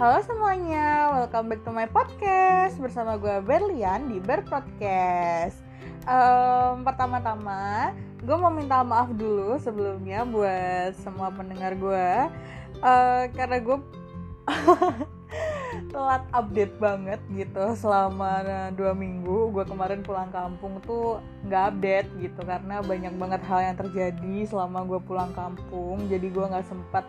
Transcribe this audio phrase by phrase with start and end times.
[0.00, 5.60] Halo semuanya, welcome back to my podcast bersama gue Berlian di Ber Podcast.
[6.08, 7.92] Um, Pertama-tama,
[8.24, 12.08] gue mau minta maaf dulu sebelumnya buat semua pendengar gue,
[12.80, 13.76] uh, karena gue
[15.92, 18.40] telat update banget gitu selama
[18.72, 19.52] dua minggu.
[19.52, 24.80] Gue kemarin pulang kampung tuh nggak update gitu karena banyak banget hal yang terjadi selama
[24.88, 26.08] gue pulang kampung.
[26.08, 27.04] Jadi gue nggak sempat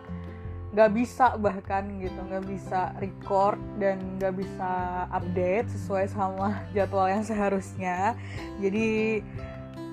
[0.72, 7.20] nggak bisa bahkan gitu nggak bisa record dan nggak bisa update sesuai sama jadwal yang
[7.20, 8.16] seharusnya.
[8.56, 9.20] Jadi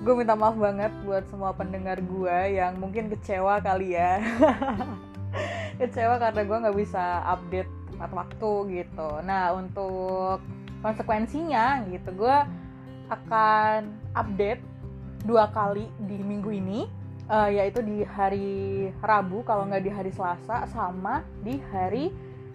[0.00, 4.24] gue minta maaf banget buat semua pendengar gue yang mungkin kecewa kali ya.
[5.80, 9.10] Kecewa karena gue nggak bisa update tepat waktu gitu.
[9.20, 10.40] Nah untuk
[10.80, 12.36] konsekuensinya gitu gue
[13.12, 14.64] akan update
[15.28, 16.99] dua kali di minggu ini
[17.30, 22.10] uh, yaitu di hari Rabu kalau nggak di hari Selasa sama di hari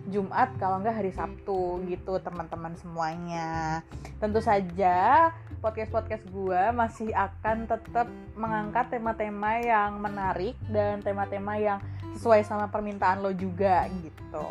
[0.05, 3.81] Jumat kalau nggak hari Sabtu gitu teman-teman semuanya.
[4.21, 5.33] Tentu saja
[5.65, 8.05] podcast-podcast gue masih akan tetap
[8.37, 11.81] mengangkat tema-tema yang menarik dan tema-tema yang
[12.13, 14.45] sesuai sama permintaan lo juga gitu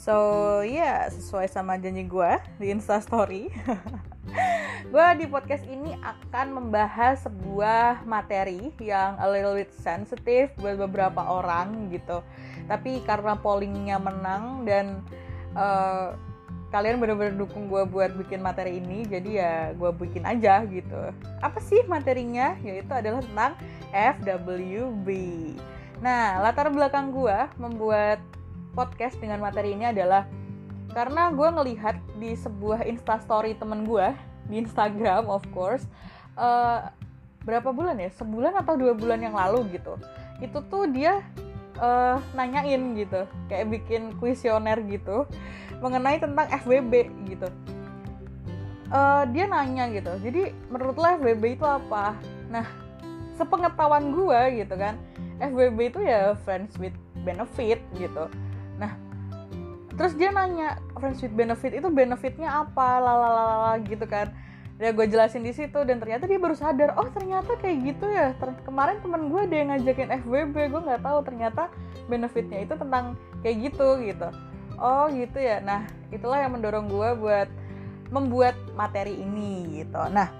[0.00, 0.16] so
[0.64, 3.52] ya yeah, sesuai sama janji gue di instastory
[4.92, 11.20] gue di podcast ini akan membahas sebuah materi yang a little bit sensitive buat beberapa
[11.20, 12.24] orang gitu.
[12.66, 15.02] Tapi karena pollingnya menang dan
[15.54, 16.14] uh,
[16.70, 21.10] kalian bener-bener dukung gue buat bikin materi ini jadi ya gue bikin aja gitu.
[21.42, 22.54] Apa sih materinya?
[22.62, 23.52] Yaitu adalah tentang
[23.90, 25.08] FWB
[26.00, 28.24] nah latar belakang gue membuat
[28.72, 30.26] podcast dengan materi ini adalah
[30.90, 34.10] karena gue ngelihat di sebuah instastory temen gue
[34.50, 35.86] di Instagram of course
[36.34, 36.90] uh,
[37.46, 38.10] berapa bulan ya?
[38.14, 39.96] Sebulan atau dua bulan yang lalu gitu.
[40.42, 41.22] Itu tuh dia
[41.78, 45.24] uh, nanyain gitu kayak bikin kuesioner gitu
[45.80, 46.92] mengenai tentang FWB
[47.30, 47.48] gitu.
[48.90, 52.18] Uh, dia nanya gitu jadi menurut lo FWB itu apa?
[52.50, 52.66] Nah
[53.38, 54.98] sepengetahuan gue gitu kan
[55.40, 56.92] FWB itu ya friends with
[57.24, 58.28] benefit gitu
[58.80, 58.96] nah
[60.00, 62.88] terus dia nanya friends with benefit itu benefitnya apa?
[63.00, 64.32] Lalalala gitu kan.
[64.80, 68.32] Ya gue jelasin di situ dan ternyata dia baru sadar oh ternyata kayak gitu ya.
[68.40, 71.68] Ter kemarin temen gue ada ngajakin FWB gue nggak tahu ternyata
[72.08, 73.12] benefitnya itu tentang
[73.44, 74.28] kayak gitu gitu.
[74.80, 75.60] Oh gitu ya.
[75.60, 77.48] Nah itulah yang mendorong gue buat
[78.08, 80.00] membuat materi ini gitu.
[80.08, 80.32] Nah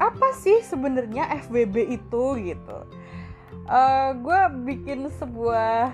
[0.00, 2.78] apa sih sebenarnya FWB itu gitu?
[3.68, 4.40] Uh, gue
[4.72, 5.92] bikin sebuah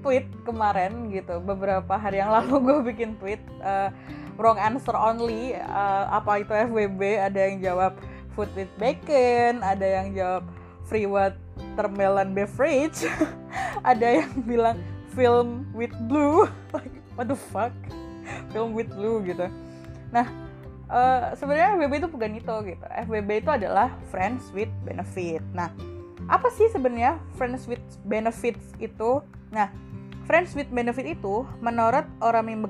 [0.00, 1.40] tweet kemarin gitu.
[1.42, 3.90] Beberapa hari yang lalu gue bikin tweet uh,
[4.38, 7.92] wrong answer only uh, apa itu FWB ada yang jawab
[8.38, 10.46] food with bacon ada yang jawab
[10.86, 13.02] free watermelon beverage
[13.90, 14.78] ada yang bilang
[15.12, 16.46] film with blue.
[16.74, 17.74] Like what the fuck?
[18.54, 19.50] Film with blue gitu.
[20.14, 20.30] Nah
[20.86, 22.84] uh, sebenarnya FWB itu bukan itu gitu.
[23.10, 25.42] FWB itu adalah friends with benefit.
[25.50, 25.74] Nah
[26.30, 29.18] apa sih sebenarnya friends with benefits itu?
[29.50, 29.74] Nah
[30.28, 32.60] Friends with Benefit itu, menurut orang yang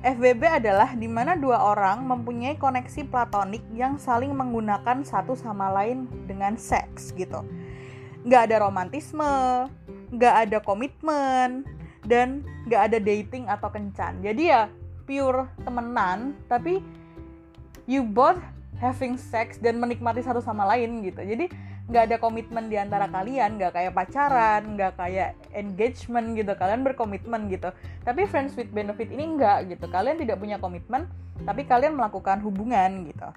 [0.00, 6.08] FBB adalah di mana dua orang mempunyai koneksi platonik yang saling menggunakan satu sama lain
[6.24, 7.44] dengan seks gitu.
[8.24, 9.68] Nggak ada romantisme,
[10.16, 11.68] nggak ada komitmen,
[12.08, 14.24] dan nggak ada dating atau kencan.
[14.24, 14.72] Jadi ya
[15.04, 16.80] pure temenan, tapi
[17.84, 18.40] you both
[18.80, 21.20] having sex dan menikmati satu sama lain gitu.
[21.20, 21.52] Jadi
[21.90, 26.54] nggak ada komitmen di antara kalian nggak kayak pacaran nggak kayak engagement gitu.
[26.54, 27.74] Kalian berkomitmen gitu.
[28.06, 29.90] Tapi friends with benefit ini nggak gitu.
[29.90, 31.10] Kalian tidak punya komitmen
[31.42, 33.28] tapi kalian melakukan hubungan gitu.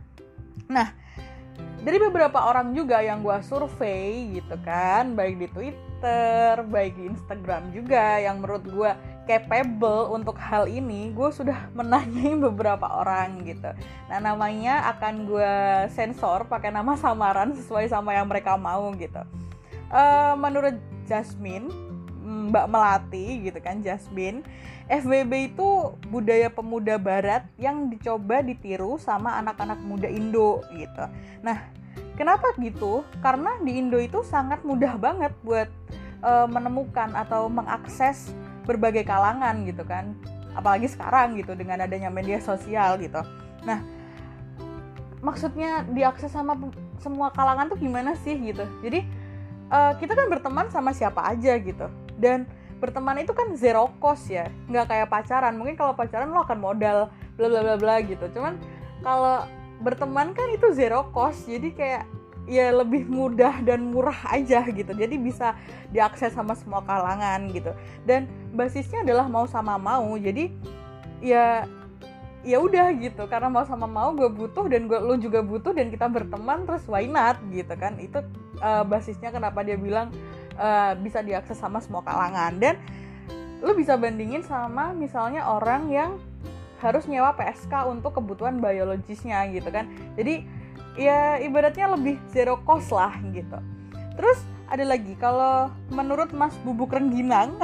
[0.69, 0.93] Nah
[1.83, 7.75] dari beberapa orang juga yang gue survei gitu kan baik di Twitter baik di Instagram
[7.75, 8.91] juga yang menurut gue
[9.23, 13.72] capable untuk hal ini gue sudah menanyai beberapa orang gitu.
[14.11, 15.53] Nah namanya akan gue
[15.95, 19.23] sensor pakai nama samaran sesuai sama yang mereka mau gitu.
[19.94, 20.75] Uh, menurut
[21.06, 21.69] Jasmine
[22.24, 24.42] Mbak Melati gitu kan Jasmine
[24.88, 31.06] FBB itu budaya pemuda barat yang dicoba ditiru sama anak-anak muda Indo gitu.
[31.45, 31.63] Nah
[32.19, 33.07] kenapa gitu?
[33.24, 35.69] Karena di Indo itu sangat mudah banget buat
[36.24, 38.31] uh, menemukan atau mengakses
[38.63, 40.15] berbagai kalangan gitu kan.
[40.54, 43.19] Apalagi sekarang gitu dengan adanya media sosial gitu.
[43.65, 43.81] Nah
[45.24, 46.60] maksudnya diakses sama
[47.00, 48.68] semua kalangan tuh gimana sih gitu?
[48.83, 49.07] Jadi
[49.71, 51.88] uh, kita kan berteman sama siapa aja gitu.
[52.19, 52.45] Dan
[52.83, 54.51] berteman itu kan zero cost ya.
[54.68, 55.56] Nggak kayak pacaran.
[55.56, 58.27] Mungkin kalau pacaran lo akan modal bla bla bla bla gitu.
[58.36, 58.59] Cuman
[59.01, 59.48] kalau
[59.80, 61.48] berteman kan itu zero cost.
[61.48, 62.04] Jadi kayak
[62.44, 64.92] ya lebih mudah dan murah aja gitu.
[64.92, 65.56] Jadi bisa
[65.95, 67.72] diakses sama semua kalangan gitu.
[68.04, 70.16] Dan basisnya adalah mau sama mau.
[70.19, 70.51] Jadi
[71.24, 71.63] ya
[72.44, 73.24] ya udah gitu.
[73.31, 76.84] Karena mau sama mau gue butuh dan gue lu juga butuh dan kita berteman terus
[76.92, 77.95] why not gitu kan.
[78.00, 78.19] Itu
[78.60, 80.12] uh, basisnya kenapa dia bilang
[80.60, 82.60] uh, bisa diakses sama semua kalangan.
[82.60, 82.75] Dan
[83.63, 86.19] lu bisa bandingin sama misalnya orang yang
[86.84, 89.88] harus nyewa PSK untuk kebutuhan biologisnya gitu kan.
[90.19, 90.44] Jadi
[90.98, 93.57] ya ibaratnya lebih zero cost lah gitu
[94.13, 94.40] terus
[94.74, 97.54] ada lagi kalau menurut Mas Bubuk Rengginang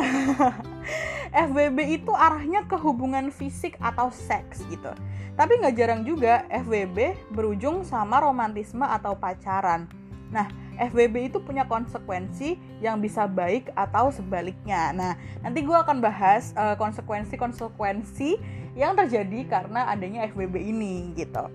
[1.29, 4.89] FWB itu arahnya ke hubungan fisik atau seks gitu.
[5.37, 9.85] Tapi nggak jarang juga FWB berujung sama romantisme atau pacaran.
[10.29, 14.93] Nah, FWB itu punya konsekuensi yang bisa baik atau sebaliknya.
[14.93, 18.37] Nah, nanti gue akan bahas uh, konsekuensi-konsekuensi
[18.77, 21.49] yang terjadi karena adanya FWB ini gitu.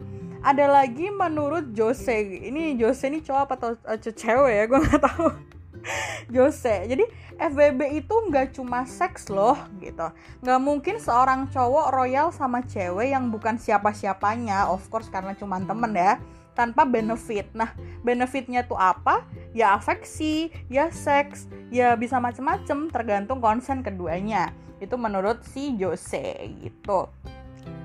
[0.44, 5.32] Ada lagi menurut Jose, ini Jose ini cowok atau uh, cewek ya, gue nggak tahu.
[6.36, 6.84] Jose.
[6.84, 7.04] Jadi
[7.40, 10.04] FWB itu nggak cuma seks loh gitu.
[10.44, 15.96] Nggak mungkin seorang cowok royal sama cewek yang bukan siapa-siapanya, of course karena cuma temen
[15.96, 16.20] ya,
[16.52, 17.48] tanpa benefit.
[17.56, 17.72] Nah,
[18.04, 19.24] benefitnya tuh apa?
[19.56, 24.52] Ya afeksi, ya seks, ya bisa macem-macem tergantung konsen keduanya.
[24.76, 27.08] Itu menurut si Jose gitu.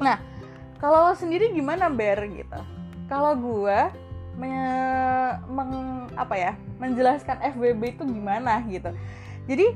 [0.03, 0.19] Nah,
[0.79, 2.59] kalau sendiri gimana Ber gitu?
[3.11, 3.79] Kalau gue
[4.39, 4.51] me,
[5.51, 8.89] meng, apa ya menjelaskan FWB itu gimana gitu?
[9.45, 9.75] Jadi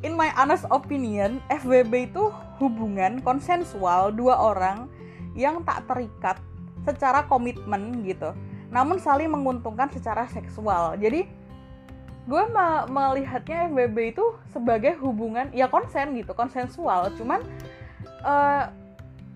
[0.00, 4.88] in my honest opinion FWB itu hubungan konsensual dua orang
[5.36, 6.40] yang tak terikat
[6.88, 8.32] secara komitmen gitu.
[8.72, 10.96] Namun saling menguntungkan secara seksual.
[10.96, 11.28] Jadi
[12.24, 17.12] gue me melihatnya FWB itu sebagai hubungan ya konsen gitu konsensual.
[17.20, 17.44] Cuman
[18.24, 18.64] eh,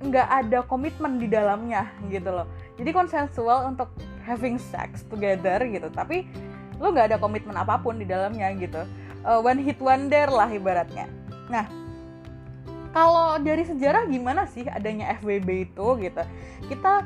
[0.04, 2.46] nggak ada komitmen di dalamnya gitu loh.
[2.76, 3.88] Jadi konsensual untuk
[4.24, 6.28] having sex together gitu tapi
[6.80, 8.84] lo nggak ada komitmen apa pun di dalamnya gitu.
[9.24, 11.08] Uh, one hit wonder lah ibaratnya.
[11.48, 11.64] Nah
[12.94, 16.22] kalau dari sejarah gimana sih adanya FWB itu gitu?
[16.70, 17.02] Kita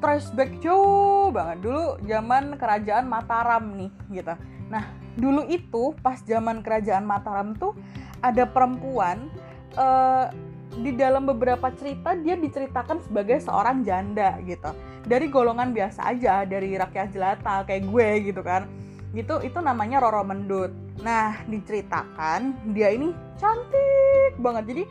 [0.00, 1.60] trace back jauh banget.
[1.60, 4.34] Dulu zaman kerajaan Mataram nih gitu.
[4.70, 4.88] Nah
[5.18, 7.76] dulu itu pas zaman kerajaan Mataram tuh
[8.20, 9.28] ada perempuan
[9.76, 10.30] uh,
[10.78, 14.70] di dalam beberapa cerita dia diceritakan sebagai seorang janda gitu.
[15.02, 18.70] Dari golongan biasa aja dari rakyat jelata kayak gue gitu kan.
[19.10, 20.70] Gitu itu namanya Roro Mendut.
[21.02, 24.64] Nah diceritakan dia ini cantik banget.
[24.70, 24.82] Jadi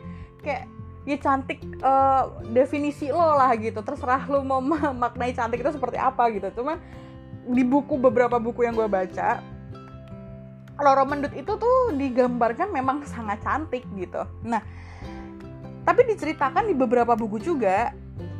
[0.44, 0.64] kayak
[1.08, 3.80] ya cantik uh, definisi lo lah gitu.
[3.80, 4.60] Terserah lo mau
[5.02, 6.60] maknai cantik itu seperti apa gitu.
[6.60, 6.76] Cuman
[7.48, 9.40] di buku beberapa buku yang gue baca
[10.80, 14.24] Roro Mendut itu tuh digambarkan memang sangat cantik gitu.
[14.44, 14.60] Nah
[15.90, 17.90] tapi diceritakan di beberapa buku juga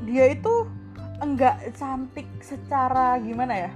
[0.07, 0.71] dia itu
[1.19, 3.71] enggak cantik secara gimana ya?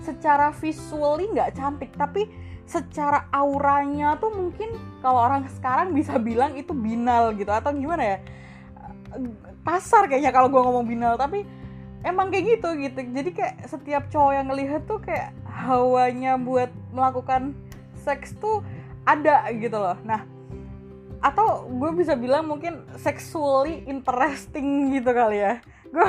[0.00, 2.24] Secara visually nggak cantik tapi
[2.64, 4.72] secara auranya tuh mungkin
[5.04, 8.18] kalau orang sekarang bisa bilang itu binal gitu atau gimana ya?
[9.60, 11.44] Pasar kayaknya kalau gue ngomong binal tapi
[12.00, 13.12] emang kayak gitu gitu.
[13.12, 17.52] Jadi kayak setiap cowok yang ngelihat tuh kayak hawanya buat melakukan
[18.08, 18.64] seks tuh
[19.04, 20.00] ada gitu loh.
[20.00, 20.24] Nah
[21.20, 25.60] atau gue bisa bilang mungkin sexually interesting gitu kali ya.
[25.88, 26.08] Gue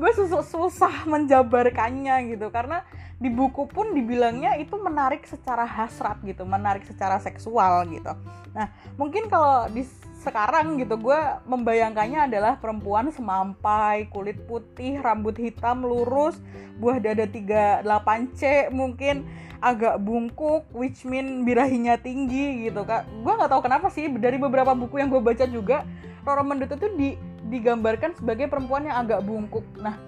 [0.00, 2.48] gue susah susah menjabarkannya gitu.
[2.50, 2.82] Karena
[3.20, 8.16] di buku pun dibilangnya itu menarik secara hasrat gitu menarik secara seksual gitu.
[8.56, 9.84] Nah mungkin kalau di
[10.20, 16.36] sekarang gitu gue membayangkannya adalah perempuan semampai kulit putih rambut hitam lurus
[16.76, 19.24] buah dada 38C mungkin
[19.60, 23.04] agak bungkuk which mean birahinya tinggi gitu kak.
[23.24, 25.84] Gue nggak tahu kenapa sih dari beberapa buku yang gue baca juga
[26.24, 27.08] Roro Mendut itu di,
[27.48, 29.64] digambarkan sebagai perempuan yang agak bungkuk.
[29.76, 30.00] Nah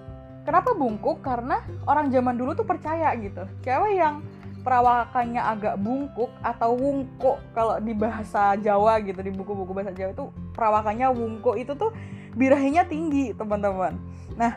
[0.45, 1.21] kenapa bungkuk?
[1.21, 3.45] Karena orang zaman dulu tuh percaya gitu.
[3.61, 4.25] Cewek yang
[4.63, 10.25] perawakannya agak bungkuk atau wungko kalau di bahasa Jawa gitu di buku-buku bahasa Jawa itu
[10.55, 11.91] perawakannya wungko itu tuh
[12.33, 13.99] birahinya tinggi teman-teman.
[14.39, 14.55] Nah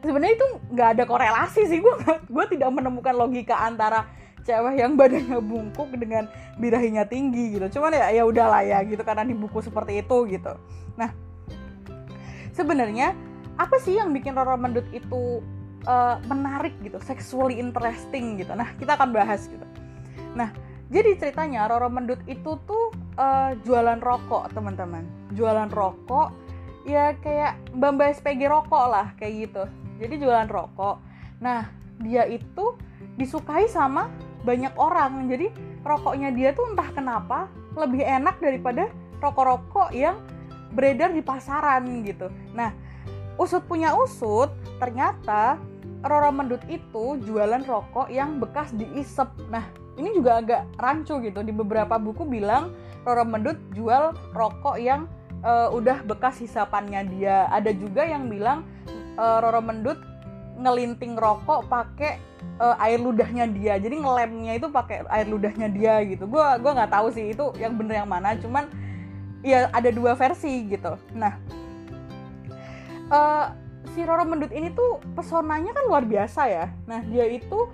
[0.00, 1.82] sebenarnya itu nggak ada korelasi sih.
[1.82, 1.94] Gue
[2.30, 4.06] gue tidak menemukan logika antara
[4.46, 7.78] cewek yang badannya bungkuk dengan birahinya tinggi gitu.
[7.78, 10.54] Cuman ya ya udahlah ya gitu karena di buku seperti itu gitu.
[10.94, 11.10] Nah
[12.54, 13.12] sebenarnya
[13.58, 15.42] apa sih yang bikin Roro Mendut itu
[15.84, 18.56] uh, menarik gitu, sexually interesting gitu.
[18.56, 19.66] Nah, kita akan bahas gitu.
[20.34, 20.50] Nah,
[20.88, 25.04] jadi ceritanya Roro Mendut itu tuh uh, jualan rokok, teman-teman.
[25.36, 26.32] Jualan rokok
[26.88, 29.62] ya kayak Bamba SPG rokok lah kayak gitu.
[30.00, 30.96] Jadi jualan rokok.
[31.44, 31.68] Nah,
[32.00, 32.74] dia itu
[33.20, 34.08] disukai sama
[34.48, 35.28] banyak orang.
[35.28, 35.52] Jadi
[35.84, 38.88] rokoknya dia tuh entah kenapa lebih enak daripada
[39.20, 40.16] rokok-rokok yang
[40.72, 42.32] beredar di pasaran gitu.
[42.56, 42.72] Nah,
[43.38, 44.50] usut punya usut,
[44.82, 45.56] ternyata
[46.02, 49.26] Roro Mendut itu jualan rokok yang bekas diisep.
[49.50, 49.66] Nah,
[49.98, 51.42] ini juga agak rancu gitu.
[51.42, 55.10] Di beberapa buku bilang Roro Mendut jual rokok yang
[55.42, 57.50] uh, udah bekas hisapannya dia.
[57.50, 58.62] Ada juga yang bilang
[59.18, 59.98] uh, Roro Mendut
[60.58, 62.18] ngelinting rokok pakai
[62.62, 63.74] uh, air ludahnya dia.
[63.78, 66.30] Jadi ngelemnya itu pakai air ludahnya dia gitu.
[66.30, 68.38] Gua gua nggak tahu sih itu yang bener yang mana.
[68.38, 68.70] Cuman
[69.42, 70.94] ya ada dua versi gitu.
[71.14, 71.38] Nah,
[73.12, 73.52] uh,
[73.92, 76.66] si Roro Mendut ini tuh pesonanya kan luar biasa ya.
[76.84, 77.68] Nah, dia itu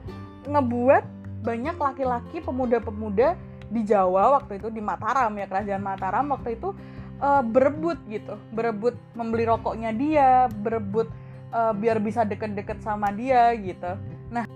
[0.47, 1.05] ngebuat
[1.45, 3.37] banyak laki-laki pemuda-pemuda
[3.69, 6.73] di Jawa waktu itu di Mataram ya kerajaan Mataram waktu itu
[7.21, 11.11] uh, berebut gitu, berebut membeli rokoknya dia, berebut
[11.53, 13.99] uh, biar bisa deket-deket sama dia gitu.
[14.33, 14.49] Nah,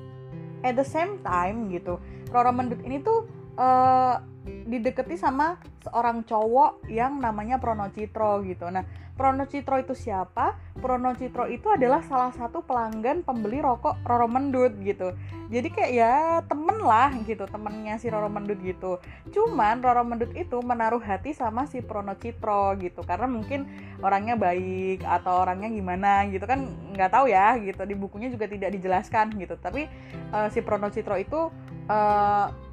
[0.64, 2.00] at the same time gitu,
[2.32, 4.22] Roro Mendut ini tuh uh,
[4.68, 8.68] dideketi sama seorang cowok yang namanya Prono Citro gitu.
[8.68, 8.84] Nah,
[9.18, 10.54] Prono Citro itu siapa?
[10.78, 15.10] Prono Citro itu adalah salah satu pelanggan pembeli rokok Roro Mendut gitu.
[15.50, 16.14] Jadi kayak ya
[16.46, 19.02] temen lah gitu, temennya si Roro Mendut gitu.
[19.34, 23.66] Cuman Roro Mendut itu menaruh hati sama si Prono Citro gitu, karena mungkin
[23.98, 27.82] orangnya baik atau orangnya gimana gitu kan nggak tahu ya gitu.
[27.82, 29.58] Di bukunya juga tidak dijelaskan gitu.
[29.58, 29.90] Tapi
[30.30, 31.50] uh, si Prono Citro itu
[31.90, 32.67] uh,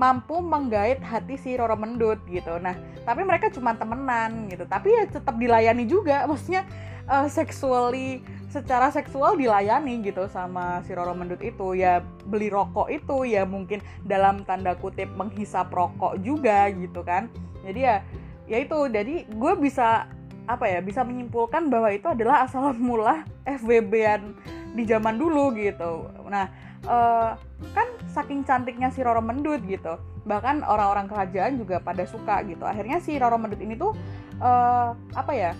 [0.00, 2.56] mampu menggait hati si Roro Mendut gitu.
[2.56, 2.72] Nah,
[3.04, 4.64] tapi mereka cuma temenan gitu.
[4.64, 6.64] Tapi ya tetap dilayani juga, maksudnya
[7.04, 11.76] uh, sexually secara seksual dilayani gitu sama si Roro Mendut itu.
[11.76, 17.28] Ya beli rokok itu ya mungkin dalam tanda kutip menghisap rokok juga gitu kan.
[17.68, 18.00] Jadi ya
[18.48, 18.88] ya itu.
[18.88, 20.08] Jadi gue bisa
[20.48, 24.32] apa ya bisa menyimpulkan bahwa itu adalah asal mula FWB-an
[24.72, 26.08] di zaman dulu gitu.
[26.24, 26.48] Nah
[26.88, 27.36] uh,
[27.76, 29.96] kan saking cantiknya si Roro Mendut gitu.
[30.26, 32.66] Bahkan orang-orang kerajaan juga pada suka gitu.
[32.66, 33.94] Akhirnya si Roro Mendut ini tuh
[34.42, 35.52] uh, apa ya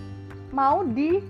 [0.51, 1.23] mau di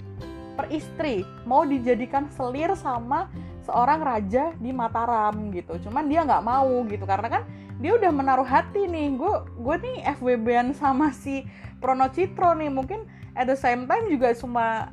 [0.58, 3.32] peristri mau dijadikan selir sama
[3.64, 5.78] seorang raja di Mataram gitu.
[5.88, 7.44] Cuman dia nggak mau gitu karena kan
[7.82, 9.16] dia udah menaruh hati nih.
[9.16, 11.46] Gue gue nih FWB-an sama si
[11.80, 12.70] Prono Citro nih.
[12.70, 13.06] Mungkin
[13.38, 14.92] at the same time juga cuma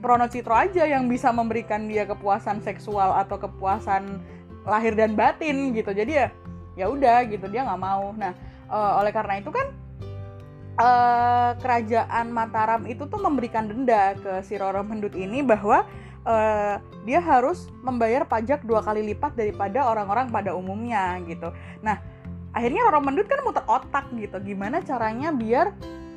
[0.00, 4.20] Prono Citro aja yang bisa memberikan dia kepuasan seksual atau kepuasan
[4.66, 5.94] lahir dan batin gitu.
[5.94, 6.28] Jadi ya
[6.76, 8.12] ya udah gitu dia nggak mau.
[8.18, 8.34] Nah
[8.68, 9.66] uh, oleh karena itu kan
[10.76, 15.88] uh, kerajaan Mataram itu tuh memberikan denda ke si Roro Mendut ini bahwa
[16.28, 16.76] uh,
[17.08, 21.54] dia harus membayar pajak dua kali lipat daripada orang-orang pada umumnya gitu.
[21.80, 22.02] Nah
[22.52, 25.72] akhirnya Roro Mendut kan muter otak gitu gimana caranya biar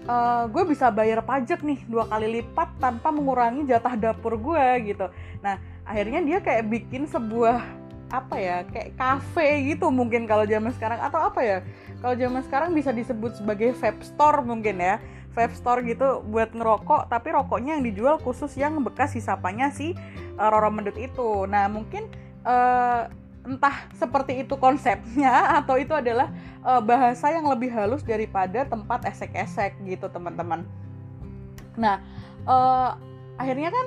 [0.10, 5.08] uh, gue bisa bayar pajak nih dua kali lipat tanpa mengurangi jatah dapur gue gitu.
[5.40, 7.79] Nah akhirnya dia kayak bikin sebuah
[8.10, 11.58] apa ya kayak cafe gitu mungkin kalau zaman sekarang atau apa ya
[12.00, 15.04] kalau zaman sekarang bisa disebut sebagai vape store mungkin ya.
[15.36, 19.94] Vape store gitu buat ngerokok tapi rokoknya yang dijual khusus yang bekas hisapannya si
[20.40, 21.46] uh, Roro Mendut itu.
[21.46, 22.08] Nah mungkin
[22.48, 23.12] uh,
[23.44, 26.32] entah seperti itu konsepnya atau itu adalah
[26.64, 30.64] uh, bahasa yang lebih halus daripada tempat esek-esek gitu teman-teman.
[31.76, 32.00] Nah
[32.48, 32.96] uh,
[33.36, 33.86] akhirnya kan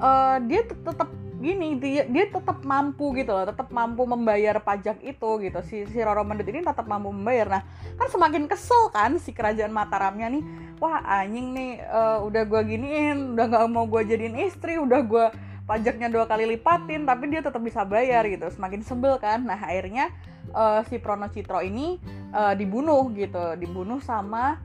[0.00, 5.30] uh, dia tetap gini dia dia tetap mampu gitu loh tetap mampu membayar pajak itu
[5.44, 5.58] gitu.
[5.68, 7.60] Si si Roro Mendut ini tetap mampu membayar.
[7.60, 7.62] Nah
[8.00, 10.44] kan semakin kesel kan si kerajaan Mataramnya nih.
[10.80, 15.26] Wah anjing nih uh, udah gue giniin udah nggak mau gue jadiin istri udah gue
[15.68, 18.48] pajaknya dua kali lipatin tapi dia tetap bisa bayar gitu.
[18.48, 19.44] Semakin sebel kan.
[19.44, 20.08] Nah akhirnya
[20.56, 22.00] uh, si Prono Citro ini
[22.32, 23.60] uh, dibunuh gitu.
[23.60, 24.56] Dibunuh sama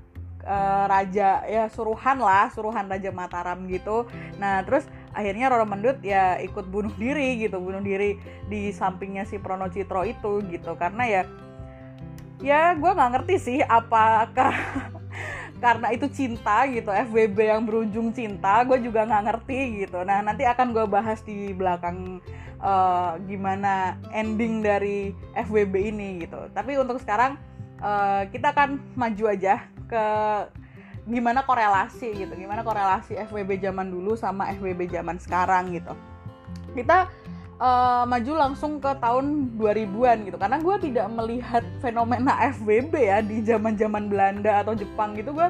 [0.47, 4.07] uh, raja ya suruhan lah suruhan raja Mataram gitu.
[4.39, 9.37] Nah terus akhirnya Roro Mendut ya ikut bunuh diri gitu bunuh diri di sampingnya si
[9.37, 10.75] Prono Citro itu gitu.
[10.75, 11.21] Karena ya
[12.41, 14.55] ya gue nggak ngerti sih apakah
[15.63, 20.01] karena itu cinta gitu FWB yang berujung cinta gue juga nggak ngerti gitu.
[20.01, 22.17] Nah nanti akan gue bahas di belakang
[22.61, 26.49] uh, gimana ending dari FWB ini gitu.
[26.53, 27.37] Tapi untuk sekarang
[27.81, 30.05] uh, kita akan maju aja ke
[31.09, 35.93] gimana korelasi gitu gimana korelasi FWB zaman dulu sama FWB zaman sekarang gitu.
[36.77, 37.09] Kita
[37.57, 43.41] uh, maju langsung ke tahun 2000-an gitu karena gue tidak melihat fenomena FWB ya di
[43.41, 45.33] zaman zaman Belanda atau Jepang gitu.
[45.33, 45.49] Gue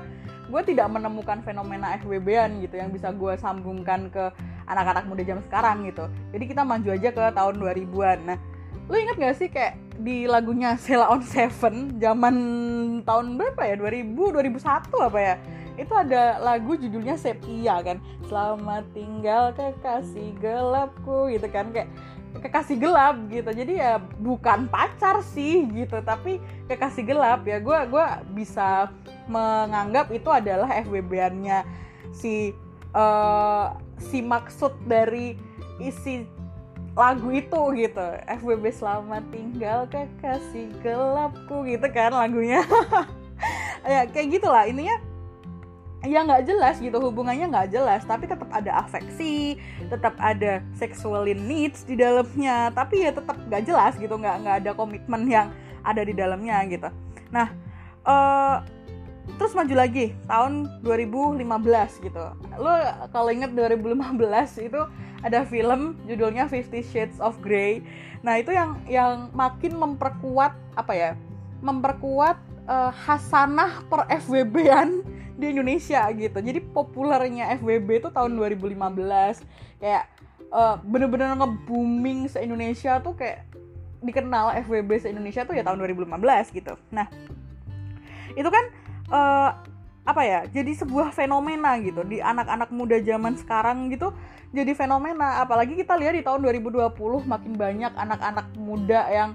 [0.52, 4.36] gue tidak menemukan fenomena FWB-an gitu yang bisa gue sambungkan ke
[4.68, 6.12] anak-anak muda zaman sekarang gitu.
[6.36, 8.40] Jadi kita maju aja ke tahun 2000-an nah
[8.92, 12.36] lu inget gak sih kayak di lagunya Sela on Seven zaman
[13.06, 13.76] tahun berapa ya?
[13.78, 15.36] 2000 2001 apa ya?
[15.78, 18.02] Itu ada lagu judulnya Sepia kan?
[18.26, 21.70] Selamat tinggal kekasih gelapku gitu kan?
[21.70, 21.90] Kayak
[22.42, 23.50] kekasih gelap gitu.
[23.54, 26.02] Jadi ya bukan pacar sih gitu.
[26.02, 27.62] Tapi kekasih gelap ya.
[27.62, 28.90] Gue gua bisa
[29.30, 31.64] menganggap itu adalah FWB-annya
[32.12, 32.52] si
[32.98, 35.38] uh, si maksud dari
[35.82, 36.26] isi
[36.92, 38.08] lagu itu gitu.
[38.28, 42.64] FWB selamat tinggal kekasih gelapku gitu kan lagunya.
[43.82, 44.70] Ya kayak gitulah.
[44.70, 44.94] Ininya
[46.06, 51.86] ya nggak jelas gitu hubungannya nggak jelas tapi tetap ada afeksi tetap ada sexual needs
[51.86, 55.54] di dalamnya tapi ya tetap nggak jelas gitu nggak nggak ada komitmen yang
[55.86, 56.90] ada di dalamnya gitu.
[57.30, 57.54] Nah
[58.06, 58.66] uh,
[59.38, 62.24] terus maju lagi tahun 2015 gitu.
[62.58, 62.74] Lo
[63.14, 64.82] kalau inget 2015 itu
[65.22, 67.86] ada film judulnya Fifty Shades of Grey.
[68.26, 71.12] Nah itu yang yang makin memperkuat apa ya
[71.62, 75.06] memperkuat uh, hasanah per FWB-an
[75.38, 76.38] di Indonesia gitu.
[76.38, 78.78] Jadi populernya FWB itu tahun 2015
[79.82, 80.06] kayak
[80.54, 83.46] uh, bener-bener nge-booming se-Indonesia tuh kayak
[84.02, 86.74] dikenal FWB se-Indonesia tuh ya tahun 2015 gitu.
[86.94, 87.10] Nah
[88.34, 88.66] itu kan
[89.10, 89.52] uh,
[90.02, 92.02] apa ya jadi sebuah fenomena gitu.
[92.02, 94.14] Di anak-anak muda zaman sekarang gitu
[94.50, 95.42] jadi fenomena.
[95.46, 96.92] Apalagi kita lihat di tahun 2020
[97.26, 99.32] makin banyak anak-anak muda yang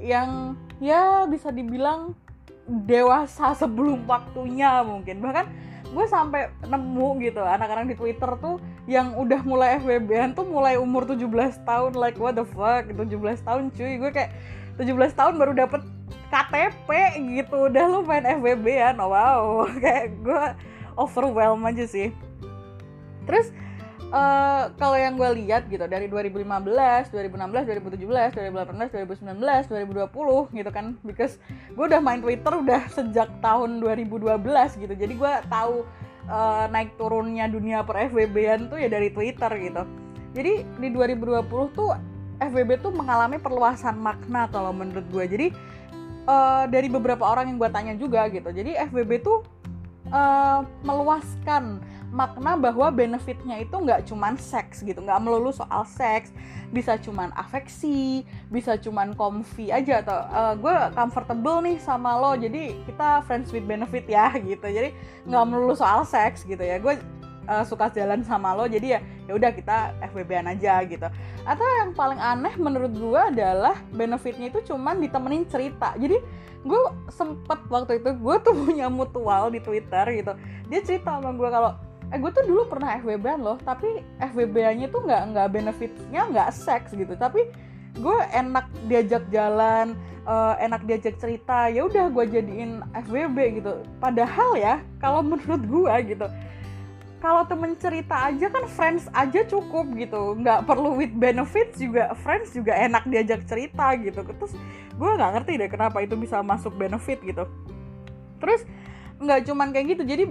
[0.00, 2.16] yang ya bisa dibilang
[2.66, 5.20] dewasa sebelum waktunya mungkin.
[5.20, 5.46] Bahkan
[5.90, 11.02] gue sampai nemu gitu anak-anak di Twitter tuh yang udah mulai FWB-an tuh mulai umur
[11.02, 11.26] 17
[11.66, 13.10] tahun like what the fuck 17
[13.42, 13.92] tahun cuy.
[13.98, 14.30] Gue kayak
[14.80, 15.82] 17 tahun baru dapet
[16.30, 16.88] KTP
[17.36, 17.66] gitu.
[17.66, 18.94] Udah lu main FWB ya?
[18.96, 19.42] Oh, wow.
[19.82, 20.44] Kayak gue
[20.94, 22.14] overwhelm aja sih.
[23.26, 23.50] Terus
[24.14, 30.86] uh, kalau yang gue lihat gitu dari 2015, 2016, 2017, 2018, 2019, 2020 gitu kan.
[31.02, 31.42] Because
[31.74, 34.30] gue udah main Twitter udah sejak tahun 2012
[34.78, 34.94] gitu.
[34.94, 35.82] Jadi gue tahu
[36.30, 39.82] uh, naik turunnya dunia per FWB-an tuh ya dari Twitter gitu.
[40.30, 41.90] Jadi di 2020 tuh
[42.40, 45.46] FWB tuh mengalami perluasan makna kalau menurut gue jadi
[46.30, 48.46] uh, dari beberapa orang yang gue tanya juga gitu.
[48.54, 49.42] Jadi FWB tuh
[50.14, 55.02] uh, meluaskan makna bahwa benefitnya itu nggak cuman seks gitu.
[55.02, 56.30] Nggak melulu soal seks.
[56.70, 62.38] Bisa cuman afeksi bisa cuman comfy aja atau uh, gue comfortable nih sama lo.
[62.38, 64.66] Jadi kita friends with benefit ya gitu.
[64.66, 64.94] Jadi
[65.26, 66.78] nggak melulu soal seks gitu ya.
[66.78, 66.98] Gue
[67.50, 69.76] uh, suka jalan sama lo jadi ya ya udah kita
[70.14, 71.06] FWB-an aja gitu.
[71.42, 75.98] Atau yang paling aneh menurut gue adalah benefitnya itu cuman ditemenin cerita.
[75.98, 76.22] Jadi
[76.62, 80.32] gue sempet waktu itu gue tuh punya mutual di Twitter gitu.
[80.70, 81.74] Dia cerita sama gue kalau
[82.10, 86.94] eh gue tuh dulu pernah FWB-an loh tapi FWB-nya tuh nggak nggak benefitnya nggak seks
[86.94, 87.18] gitu.
[87.18, 87.50] Tapi
[87.98, 93.82] gue enak diajak jalan uh, enak diajak cerita ya udah gue jadiin FWB gitu.
[94.02, 96.26] Padahal ya kalau menurut gue gitu
[97.20, 100.34] kalau temen cerita aja kan friends aja cukup gitu.
[100.40, 104.24] Nggak perlu with benefits juga friends juga enak diajak cerita gitu.
[104.24, 104.52] Terus
[104.96, 107.44] gue nggak ngerti deh kenapa itu bisa masuk benefit gitu.
[108.40, 108.64] Terus
[109.20, 110.24] nggak cuman kayak gitu jadi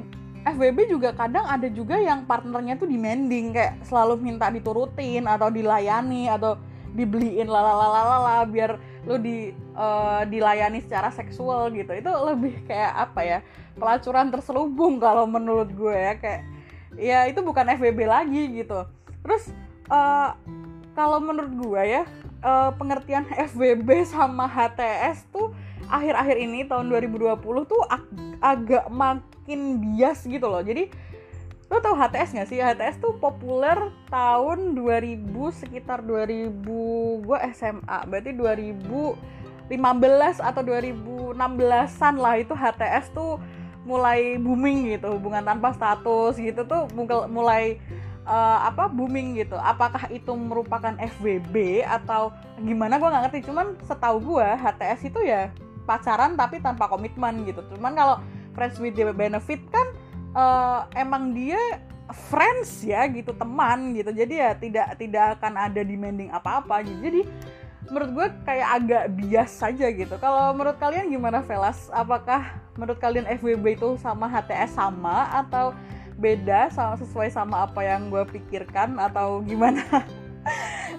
[0.49, 6.25] FWB juga kadang ada juga yang partnernya tuh demanding kayak selalu minta diturutin atau dilayani
[6.32, 6.58] atau
[6.89, 11.93] dibeliin lalalalala biar lu di uh, dilayani secara seksual gitu.
[11.93, 13.39] Itu lebih kayak apa ya
[13.78, 16.41] pelacuran terselubung kalau menurut gue ya kayak
[16.97, 18.86] ya itu bukan FWB lagi gitu.
[19.21, 19.54] Terus
[19.91, 20.34] uh,
[20.97, 22.04] kalau menurut gue ya
[22.43, 25.54] uh, pengertian FWB sama HTS tuh
[25.89, 28.06] akhir-akhir ini tahun 2020 tuh ag
[28.39, 30.63] agak makin bias gitu loh.
[30.63, 30.88] Jadi
[31.69, 32.58] lo tau HTS gak sih?
[32.58, 33.78] HTS tuh populer
[34.10, 36.65] tahun 2000 sekitar 2000
[37.21, 39.69] gue SMA berarti 2015
[40.41, 43.38] atau 2016an lah itu HTS tuh
[43.89, 46.86] mulai booming gitu hubungan tanpa status gitu tuh
[47.25, 47.82] mulai
[48.30, 49.58] uh, apa booming gitu.
[49.58, 52.30] Apakah itu merupakan FWB atau
[52.62, 53.39] gimana gue nggak ngerti.
[53.49, 55.49] Cuman setahu gue HTS itu ya
[55.89, 57.65] pacaran tapi tanpa komitmen gitu.
[57.73, 58.21] Cuman kalau
[58.54, 59.88] friends with benefit kan
[60.38, 61.58] uh, emang dia
[62.30, 64.13] friends ya gitu teman gitu.
[64.13, 66.99] Jadi ya tidak tidak akan ada demanding apa-apa gitu.
[67.02, 67.21] Jadi
[67.89, 70.15] menurut gue kayak agak bias saja gitu.
[70.21, 71.89] Kalau menurut kalian gimana Velas?
[71.89, 75.73] Apakah menurut kalian FWB itu sama HTS sama atau
[76.21, 79.82] beda sama sesuai sama apa yang gue pikirkan atau gimana?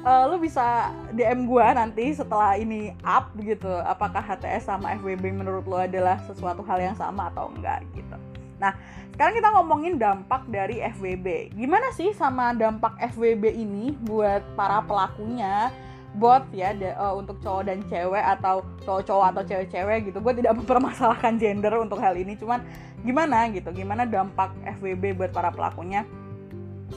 [0.03, 5.65] Uh, lu bisa DM gue nanti setelah ini up gitu apakah HTS sama FWB menurut
[5.71, 8.19] lo adalah sesuatu hal yang sama atau enggak gitu.
[8.59, 8.77] Nah
[9.15, 15.69] sekarang kita ngomongin dampak dari FWB gimana sih sama dampak FWB ini buat para pelakunya
[16.19, 20.19] bot ya de, uh, untuk cowok dan cewek atau cowok-cowok atau cewek-cewek gitu.
[20.19, 22.65] Gue tidak mempermasalahkan gender untuk hal ini cuman
[23.01, 26.03] gimana gitu gimana dampak FWB buat para pelakunya.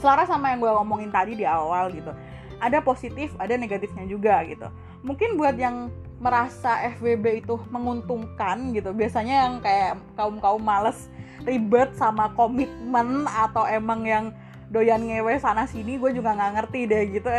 [0.01, 2.09] Selaras sama yang gue ngomongin tadi di awal gitu.
[2.57, 4.65] Ada positif ada negatifnya juga gitu.
[5.05, 11.11] Mungkin buat yang merasa FWB itu menguntungkan gitu biasanya yang kayak kaum kaum males
[11.43, 14.25] ribet sama komitmen atau emang yang
[14.71, 17.29] doyan ngewe sana sini gue juga nggak ngerti deh gitu.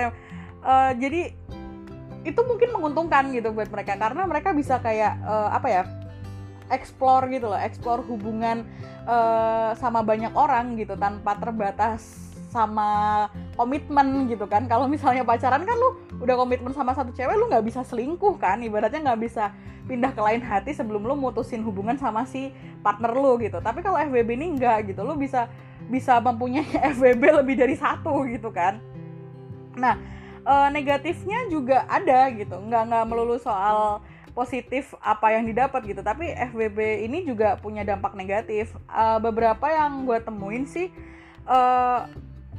[0.65, 1.33] Uh, jadi
[2.25, 5.83] itu mungkin menguntungkan gitu buat mereka karena mereka bisa kayak uh, apa ya
[6.73, 8.65] explore gitu loh explore hubungan
[9.05, 13.27] uh, sama banyak orang gitu tanpa terbatas sama
[13.59, 14.71] komitmen gitu kan.
[14.71, 18.63] Kalau misalnya pacaran kan lu udah komitmen sama satu cewek lu nggak bisa selingkuh kan.
[18.63, 19.51] Ibaratnya nggak bisa
[19.91, 22.55] pindah ke lain hati sebelum lu mutusin hubungan sama si
[22.87, 23.59] partner lu gitu.
[23.59, 25.51] Tapi kalau FWB ini enggak gitu lu bisa
[25.91, 28.79] bisa mempunyai FWB lebih dari satu gitu kan.
[29.75, 29.99] Nah
[30.45, 32.55] e, negatifnya juga ada gitu.
[32.61, 34.05] Nggak nggak melulu soal
[34.37, 36.05] positif apa yang didapat gitu.
[36.05, 38.71] Tapi FWB ini juga punya dampak negatif.
[38.87, 40.93] E, beberapa yang gue temuin sih
[41.49, 41.59] e,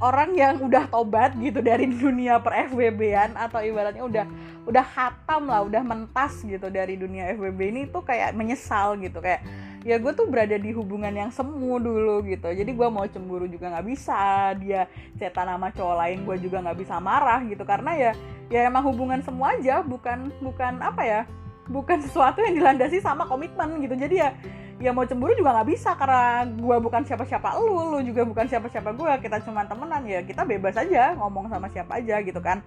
[0.02, 4.26] orang yang udah tobat gitu dari dunia per FWB-an atau ibaratnya udah
[4.66, 9.22] udah hatam lah, udah mentas gitu dari dunia FWB ini tuh kayak menyesal gitu.
[9.22, 9.46] Kayak
[9.86, 12.50] ya gue tuh berada di hubungan yang semu dulu gitu.
[12.50, 14.52] Jadi gue mau cemburu juga nggak bisa.
[14.58, 14.90] Dia
[15.22, 17.62] cetan nama cowok lain gue juga nggak bisa marah gitu.
[17.62, 18.12] Karena ya
[18.50, 21.22] ya emang hubungan semu aja bukan bukan apa ya
[21.70, 23.94] bukan sesuatu yang dilandasi sama komitmen gitu.
[23.94, 24.34] Jadi ya
[24.82, 25.94] ya mau cemburu juga nggak bisa.
[25.94, 30.42] Karena gue bukan siapa-siapa lu lu juga bukan siapa-siapa gue kita cuma temenan ya kita
[30.50, 32.66] bebas aja ngomong sama siapa aja gitu kan.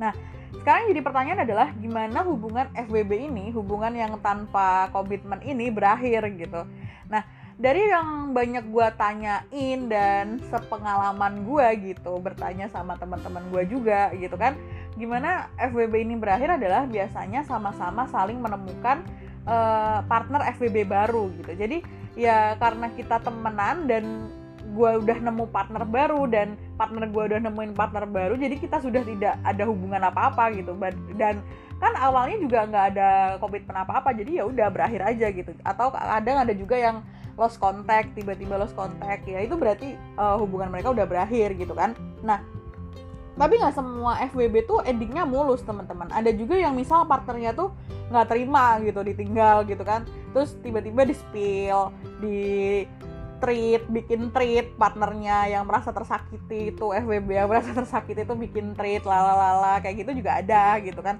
[0.00, 0.16] Nah
[0.56, 6.64] sekarang jadi pertanyaan adalah gimana hubungan FBB ini hubungan yang tanpa komitmen ini berakhir gitu.
[7.12, 7.24] Nah
[7.58, 14.38] dari yang banyak gue tanyain dan sepengalaman gue gitu bertanya sama teman-teman gue juga gitu
[14.38, 14.54] kan
[14.94, 19.02] gimana FBB ini berakhir adalah biasanya sama-sama saling menemukan
[19.46, 21.52] uh, partner FBB baru gitu.
[21.54, 21.82] Jadi
[22.18, 24.04] ya karena kita temenan dan
[24.78, 29.02] gue udah nemu partner baru dan partner gue udah nemuin partner baru jadi kita sudah
[29.02, 30.78] tidak ada hubungan apa-apa gitu.
[31.18, 31.42] Dan
[31.82, 33.08] kan awalnya juga nggak ada
[33.42, 35.50] komitmen apa-apa jadi ya udah berakhir aja gitu.
[35.66, 37.02] Atau kadang ada juga yang
[37.34, 41.98] lost contact tiba-tiba lost contact ya itu berarti uh, hubungan mereka udah berakhir gitu kan.
[42.22, 42.38] Nah
[43.38, 46.10] tapi nggak semua FWB tuh endingnya mulus teman-teman.
[46.10, 47.70] Ada juga yang misal partnernya tuh
[48.10, 50.02] nggak terima gitu ditinggal gitu kan.
[50.34, 52.38] Terus tiba-tiba di spill di
[53.38, 59.02] treat bikin treat partnernya yang merasa tersakiti itu FWB yang merasa tersakiti itu bikin treat
[59.06, 61.18] lalalala kayak gitu juga ada gitu kan.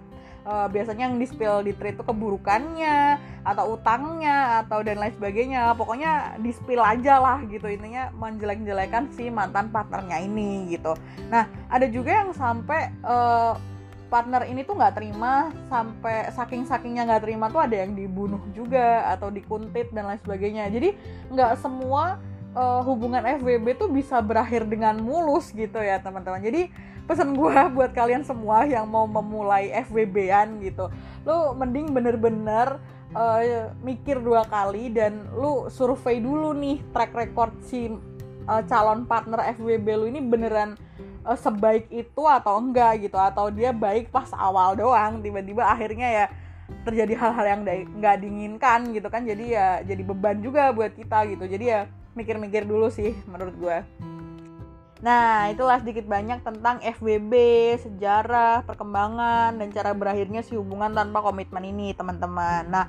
[0.49, 5.77] Uh, biasanya yang di spill di trade itu keburukannya atau utangnya atau dan lain sebagainya.
[5.77, 10.97] Pokoknya di spill aja lah gitu intinya menjelek-jelekan si mantan partnernya ini gitu.
[11.29, 13.61] Nah ada juga yang sampai uh,
[14.09, 19.05] partner ini tuh nggak terima sampai saking sakingnya nggak terima tuh ada yang dibunuh juga
[19.13, 20.69] atau dikuntit dan lain sebagainya.
[20.73, 20.97] Jadi
[21.33, 22.17] nggak semua
[22.57, 26.41] uh, hubungan FWB tuh bisa berakhir dengan mulus gitu ya teman-teman.
[26.41, 26.73] Jadi
[27.05, 30.89] pesan gue buat kalian semua yang mau memulai FWB-an gitu.
[31.29, 32.81] Lu mending bener-bener
[33.17, 37.93] uh, mikir dua kali dan lu survei dulu nih track record si
[38.49, 40.77] uh, calon partner FWB lu ini beneran
[41.29, 46.27] uh, sebaik itu atau enggak gitu atau dia baik pas awal doang tiba-tiba akhirnya ya
[46.89, 47.61] terjadi hal-hal yang
[48.01, 51.81] nggak diinginkan gitu kan jadi ya jadi beban juga buat kita gitu jadi ya
[52.17, 53.79] mikir-mikir dulu sih menurut gue
[54.99, 57.31] Nah, itulah sedikit banyak tentang FWB,
[57.87, 62.67] sejarah, perkembangan, dan cara berakhirnya si hubungan tanpa komitmen ini, teman-teman.
[62.67, 62.83] Nah,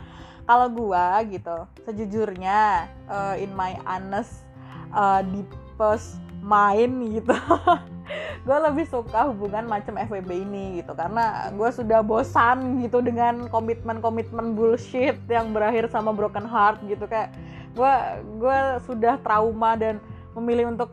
[0.50, 4.42] kalau gua gitu, sejujurnya uh, in my honest
[4.90, 7.38] uh, deepest mind gitu.
[8.44, 14.58] gue lebih suka hubungan macam FWB ini gitu karena gue sudah bosan gitu dengan komitmen-komitmen
[14.58, 17.06] bullshit yang berakhir sama broken heart gitu.
[17.06, 17.36] Kayak
[17.74, 17.94] gue
[18.42, 18.58] gue
[18.90, 20.02] sudah trauma dan
[20.34, 20.90] memilih untuk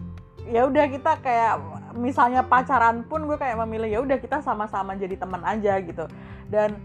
[0.47, 1.59] ya udah kita kayak
[1.97, 6.05] misalnya pacaran pun gue kayak memilih ya udah kita sama-sama jadi teman aja gitu.
[6.47, 6.77] Dan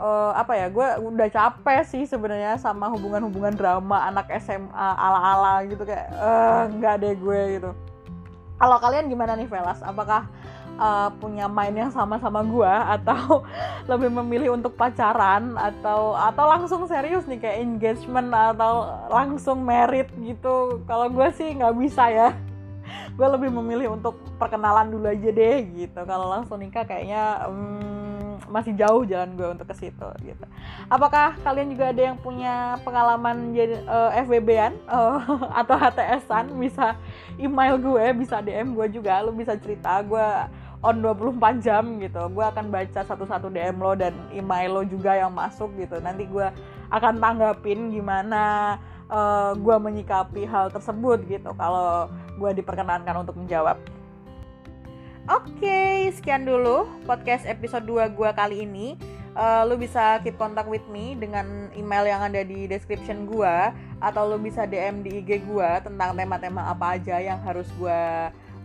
[0.00, 5.82] uh, apa ya gue udah capek sih sebenarnya sama hubungan-hubungan drama anak SMA ala-ala gitu
[5.82, 7.70] kayak eh, nggak uh, deh gue gitu
[8.56, 9.84] kalau kalian gimana nih Velas?
[9.84, 10.28] Apakah
[10.80, 13.44] uh, punya main yang sama-sama gue atau
[13.84, 15.56] lebih memilih untuk pacaran?
[15.60, 20.80] Atau atau langsung serius nih kayak engagement atau langsung merit gitu?
[20.88, 22.28] Kalau gue sih nggak bisa ya.
[23.16, 26.00] Gue lebih memilih untuk perkenalan dulu aja deh gitu.
[26.04, 28.05] Kalau langsung nikah kayaknya hmm,
[28.56, 30.44] masih jauh jalan gue untuk ke situ gitu.
[30.88, 35.20] Apakah kalian juga ada yang punya pengalaman jadi uh, eh, FWB-an uh,
[35.60, 36.96] atau HTS-an bisa
[37.36, 39.20] email gue bisa DM gue juga.
[39.20, 40.28] Lo bisa cerita gue
[40.80, 42.22] on 24 jam gitu.
[42.32, 46.00] Gue akan baca satu-satu DM lo dan email lo juga yang masuk gitu.
[46.00, 46.48] Nanti gue
[46.88, 48.76] akan tanggapin gimana
[49.10, 51.50] uh, eh, gue menyikapi hal tersebut gitu.
[51.56, 53.95] Kalau gue diperkenankan untuk menjawab.
[55.26, 58.94] Oke, okay, sekian dulu podcast episode 2 gue kali ini.
[59.34, 63.56] Uh, lu bisa keep contact with me dengan email yang ada di description gue
[63.98, 68.02] atau lu bisa DM di IG gue tentang tema-tema apa aja yang harus gue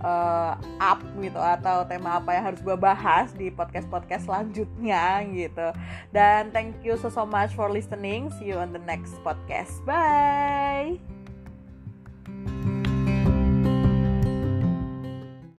[0.06, 5.74] uh, up gitu atau tema apa yang harus gue bahas di podcast podcast selanjutnya gitu.
[6.13, 8.30] Dan thank you so so much for listening.
[8.38, 9.82] See you on the next podcast.
[9.82, 11.02] Bye